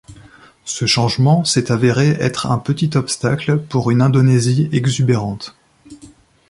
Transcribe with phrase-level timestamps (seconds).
[0.65, 5.55] Ce changement s'est avéré être un petit obstacle pour une Indonésie exubérante.